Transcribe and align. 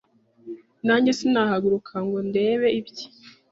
najye 0.85 1.11
sinahaguruka 1.19 1.95
ngo 2.05 2.17
ndebe 2.29 2.67
ibye 2.79 3.05